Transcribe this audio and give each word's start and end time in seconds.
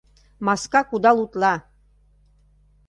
Маска 0.45 0.81
кудал 0.89 1.17
утла! 1.23 1.53